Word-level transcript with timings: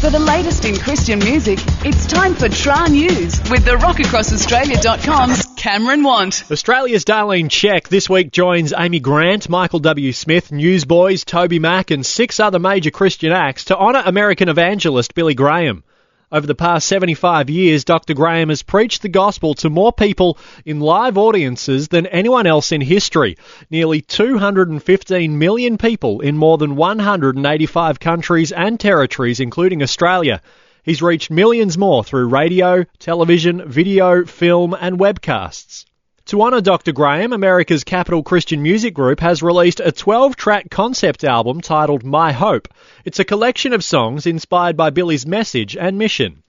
For 0.00 0.08
the 0.08 0.18
latest 0.18 0.64
in 0.64 0.78
Christian 0.78 1.18
music, 1.18 1.58
it's 1.84 2.06
time 2.06 2.34
for 2.34 2.48
TRAA 2.48 2.88
News 2.88 3.38
with 3.50 3.66
the 3.66 3.72
RockAcrossAustralia.com's 3.72 5.44
Cameron 5.58 6.02
Want. 6.02 6.42
Australia's 6.50 7.04
Darlene 7.04 7.50
Zschech 7.50 7.88
this 7.88 8.08
week 8.08 8.32
joins 8.32 8.72
Amy 8.74 9.00
Grant, 9.00 9.50
Michael 9.50 9.80
W. 9.80 10.14
Smith, 10.14 10.52
Newsboys, 10.52 11.26
tobyMac, 11.26 11.92
and 11.92 12.06
six 12.06 12.40
other 12.40 12.58
major 12.58 12.90
Christian 12.90 13.30
acts 13.30 13.66
to 13.66 13.76
honour 13.76 14.02
American 14.06 14.48
evangelist 14.48 15.14
Billy 15.14 15.34
Graham. 15.34 15.84
Over 16.32 16.46
the 16.46 16.54
past 16.54 16.86
75 16.86 17.50
years, 17.50 17.84
Dr. 17.84 18.14
Graham 18.14 18.50
has 18.50 18.62
preached 18.62 19.02
the 19.02 19.08
gospel 19.08 19.54
to 19.54 19.68
more 19.68 19.92
people 19.92 20.38
in 20.64 20.78
live 20.78 21.18
audiences 21.18 21.88
than 21.88 22.06
anyone 22.06 22.46
else 22.46 22.70
in 22.70 22.80
history. 22.80 23.36
Nearly 23.68 24.00
215 24.00 25.36
million 25.36 25.76
people 25.76 26.20
in 26.20 26.36
more 26.36 26.56
than 26.56 26.76
185 26.76 27.98
countries 27.98 28.52
and 28.52 28.78
territories, 28.78 29.40
including 29.40 29.82
Australia. 29.82 30.40
He's 30.84 31.02
reached 31.02 31.32
millions 31.32 31.76
more 31.76 32.04
through 32.04 32.28
radio, 32.28 32.84
television, 33.00 33.68
video, 33.68 34.24
film, 34.24 34.76
and 34.80 35.00
webcasts. 35.00 35.84
To 36.30 36.42
honour 36.42 36.60
Dr. 36.60 36.92
Graham, 36.92 37.32
America's 37.32 37.82
Capitol 37.82 38.22
Christian 38.22 38.62
Music 38.62 38.94
Group 38.94 39.18
has 39.18 39.42
released 39.42 39.80
a 39.80 39.90
12 39.90 40.36
track 40.36 40.70
concept 40.70 41.24
album 41.24 41.60
titled 41.60 42.04
My 42.04 42.30
Hope. 42.30 42.68
It's 43.04 43.18
a 43.18 43.24
collection 43.24 43.72
of 43.72 43.82
songs 43.82 44.26
inspired 44.26 44.76
by 44.76 44.90
Billy's 44.90 45.26
message 45.26 45.76
and 45.76 45.98
mission. 45.98 46.44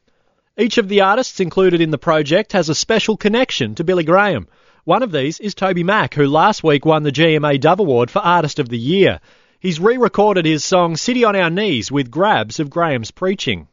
Each 0.55 0.77
of 0.77 0.88
the 0.88 1.02
artists 1.02 1.40
included 1.40 1.81
in 1.81 1.90
the 1.90 1.98
project 1.98 2.54
has 2.54 2.70
a 2.70 2.76
special 2.76 3.17
connection 3.17 3.73
to 3.73 3.84
Billy 3.84 4.04
Graham. 4.04 4.48
One 4.84 5.02
of 5.02 5.12
these 5.12 5.40
is 5.40 5.55
tobyMac, 5.55 6.13
who 6.13 6.27
last 6.27 6.63
week 6.63 6.85
won 6.85 7.02
the 7.02 7.12
GMA 7.12 7.59
Dove 7.59 7.79
Award 7.79 8.12
for 8.12 8.20
Artist 8.20 8.59
of 8.59 8.70
the 8.70 8.77
Year. 8.77 9.20
He's 9.59 9.79
re 9.79 9.98
recorded 9.98 10.45
his 10.45 10.63
song 10.63 10.95
City 10.95 11.23
on 11.23 11.35
Our 11.35 11.49
Knees 11.49 11.91
with 11.91 12.12
grabs 12.12 12.59
of 12.59 12.70
Graham's 12.70 13.09
preaching. 13.09 13.68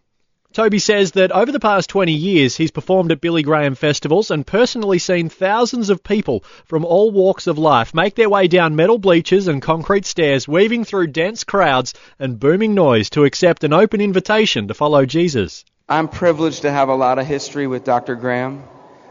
Toby 0.54 0.78
says 0.78 1.12
that 1.12 1.30
over 1.30 1.52
the 1.52 1.60
past 1.60 1.90
20 1.90 2.10
years 2.10 2.56
he's 2.56 2.70
performed 2.70 3.12
at 3.12 3.20
Billy 3.20 3.42
Graham 3.42 3.74
festivals 3.74 4.30
and 4.30 4.46
personally 4.46 4.98
seen 4.98 5.28
thousands 5.28 5.90
of 5.90 6.02
people 6.02 6.42
from 6.64 6.86
all 6.86 7.10
walks 7.10 7.46
of 7.46 7.58
life 7.58 7.94
make 7.94 8.14
their 8.14 8.30
way 8.30 8.48
down 8.48 8.74
metal 8.74 8.98
bleachers 8.98 9.46
and 9.46 9.60
concrete 9.60 10.06
stairs, 10.06 10.48
weaving 10.48 10.84
through 10.84 11.08
dense 11.08 11.44
crowds 11.44 11.92
and 12.18 12.40
booming 12.40 12.74
noise 12.74 13.10
to 13.10 13.24
accept 13.24 13.62
an 13.62 13.74
open 13.74 14.00
invitation 14.00 14.68
to 14.68 14.74
follow 14.74 15.04
Jesus. 15.04 15.66
I'm 15.86 16.08
privileged 16.08 16.62
to 16.62 16.70
have 16.70 16.88
a 16.88 16.94
lot 16.94 17.18
of 17.18 17.26
history 17.26 17.66
with 17.66 17.84
Dr. 17.84 18.14
Graham. 18.14 18.64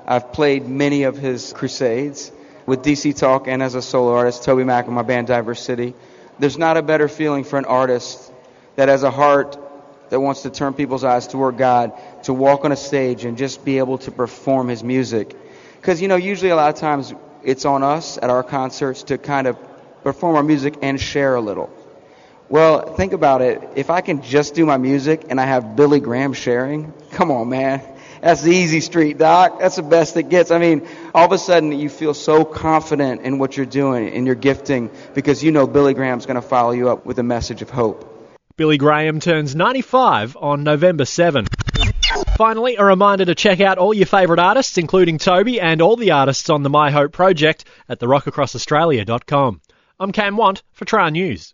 I've 0.08 0.34
played 0.34 0.68
many 0.68 1.04
of 1.04 1.18
his 1.18 1.54
crusades 1.54 2.32
with 2.66 2.82
DC 2.82 3.16
Talk 3.16 3.48
and 3.48 3.62
as 3.62 3.76
a 3.76 3.82
solo 3.82 4.16
artist, 4.16 4.44
tobyMac 4.44 4.86
and 4.86 4.96
my 4.96 5.04
band 5.04 5.28
Diverse 5.28 5.62
City. 5.62 5.94
There's 6.40 6.58
not 6.58 6.78
a 6.78 6.82
better 6.82 7.08
feeling 7.08 7.44
for 7.44 7.60
an 7.60 7.66
artist 7.66 8.32
that 8.76 8.90
has 8.90 9.04
a 9.04 9.12
heart 9.12 9.58
that 10.10 10.20
wants 10.20 10.44
to 10.44 10.50
turn 10.50 10.74
people's 10.74 11.04
eyes 11.04 11.28
toward 11.28 11.58
God 11.58 11.94
to 12.24 12.34
walk 12.34 12.66
on 12.66 12.72
a 12.72 12.76
stage 12.76 13.26
and 13.26 13.38
just 13.38 13.66
be 13.66 13.78
able 13.78 13.98
to 14.00 14.12
perform 14.12 14.68
his 14.68 14.84
music. 14.84 15.36
Because, 15.76 16.02
you 16.02 16.08
know, 16.08 16.16
usually 16.16 16.52
a 16.52 16.56
lot 16.56 16.74
of 16.74 16.80
times 16.80 17.14
it's 17.44 17.66
on 17.66 17.84
us 17.84 18.18
at 18.18 18.30
our 18.30 18.44
concerts 18.44 19.04
to 19.04 19.18
kind 19.18 19.48
of 19.48 19.58
perform 20.04 20.36
our 20.36 20.44
music 20.44 20.76
and 20.82 21.00
share 21.00 21.36
a 21.36 21.42
little. 21.42 21.70
Well, 22.50 22.94
think 22.96 23.12
about 23.12 23.42
it. 23.42 23.62
If 23.76 23.90
I 23.90 24.02
can 24.02 24.22
just 24.22 24.56
do 24.56 24.66
my 24.66 24.78
music 24.78 25.26
and 25.30 25.40
I 25.40 25.46
have 25.46 25.76
Billy 25.76 26.00
Graham 26.00 26.34
sharing, 26.34 26.94
come 27.12 27.30
on, 27.30 27.50
man. 27.50 27.82
That's 28.22 28.42
the 28.42 28.52
easy 28.52 28.80
street, 28.80 29.18
Doc. 29.18 29.60
That's 29.60 29.76
the 29.76 29.84
best 29.84 30.18
it 30.18 30.30
gets. 30.30 30.50
I 30.50 30.58
mean, 30.58 30.88
all 31.14 31.26
of 31.26 31.32
a 31.34 31.38
sudden 31.38 31.72
you 31.72 31.90
feel 31.90 32.14
so 32.14 32.46
confident 32.46 33.22
in 33.22 33.38
what 33.38 33.58
you're 33.58 33.66
doing, 33.66 34.10
in 34.10 34.26
your 34.26 34.36
gifting, 34.36 34.90
because 35.14 35.44
you 35.44 35.52
know 35.52 35.68
Billy 35.68 35.94
Graham's 35.94 36.26
going 36.26 36.36
to 36.36 36.48
follow 36.48 36.72
you 36.72 36.90
up 36.90 37.06
with 37.06 37.20
a 37.20 37.24
message 37.24 37.62
of 37.62 37.70
hope. 37.70 38.17
Billy 38.58 38.80
Graham 38.80 39.20
turns 39.20 39.56
95 39.56 40.36
on 40.36 40.64
November 40.64 41.06
7. 41.06 41.46
Finally, 42.38 42.76
a 42.78 42.84
reminder 42.84 43.24
to 43.24 43.36
check 43.36 43.62
out 43.62 43.78
all 43.78 43.94
your 43.94 44.08
favourite 44.08 44.40
artists, 44.40 44.80
including 44.80 45.20
Toby 45.20 45.62
and 45.62 45.80
all 45.80 45.96
the 45.96 46.10
artists 46.10 46.50
on 46.50 46.64
the 46.64 46.70
My 46.70 46.90
Hope 46.90 47.12
project 47.12 47.66
at 47.88 48.00
therockaCrossAustralia.com. 48.00 49.62
I'm 50.00 50.12
Cam 50.12 50.38
Want 50.38 50.64
for 50.72 50.86
TRAA 50.86 51.12
News. 51.12 51.54